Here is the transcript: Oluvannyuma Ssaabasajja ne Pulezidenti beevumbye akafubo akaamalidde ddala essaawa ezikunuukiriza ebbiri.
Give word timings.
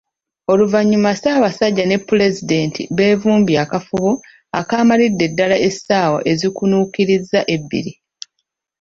Oluvannyuma 0.51 1.09
Ssaabasajja 1.15 1.83
ne 1.87 1.97
Pulezidenti 2.07 2.81
beevumbye 2.95 3.57
akafubo 3.63 4.11
akaamalidde 4.59 5.25
ddala 5.31 5.55
essaawa 5.67 6.19
ezikunuukiriza 6.31 7.39
ebbiri. 7.55 7.91